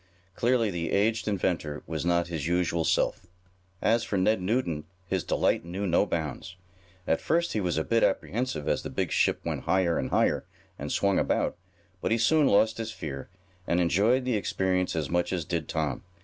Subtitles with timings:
[0.33, 3.27] Clearly the aged inventor was not his usual self.
[3.83, 6.55] As for Ned Newton his delight knew no bounds,
[7.05, 10.43] At first he was a bit apprehensive as the big ship went higher and higher,
[10.79, 11.55] and swung about,
[12.01, 13.29] but he soon lost his fear,
[13.67, 16.01] and enjoyed the experience as much as did Tom.